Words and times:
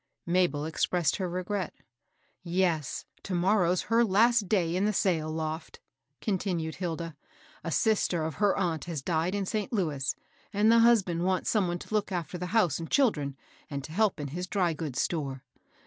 Mabel 0.25 0.65
expressed 0.65 1.17
her 1.17 1.29
regret. 1.29 1.75
Yes, 2.41 3.05
to 3.21 3.35
moiTow's 3.35 3.83
her 3.83 4.03
last 4.03 4.49
day 4.49 4.75
in 4.75 4.85
the 4.85 4.93
sail 4.93 5.29
loft,*' 5.29 5.79
continued 6.21 6.77
Hilda." 6.77 7.15
A 7.63 7.69
sister 7.71 8.23
of 8.23 8.37
her 8.37 8.57
aunt 8.57 8.85
has 8.85 9.03
died 9.03 9.35
in 9.35 9.45
St. 9.45 9.71
Louis, 9.71 10.15
and 10.51 10.71
the 10.71 10.79
husband 10.79 11.23
wants 11.23 11.51
some 11.51 11.67
one 11.67 11.77
to 11.77 11.93
look 11.93 12.11
after 12.11 12.39
the 12.39 12.47
house 12.47 12.79
and 12.79 12.89
children, 12.89 13.37
and 13.69 13.83
to 13.83 13.91
help 13.91 14.19
in 14.19 14.29
his 14.29 14.47
dry 14.47 14.73
goods 14.73 14.99
store. 14.99 15.43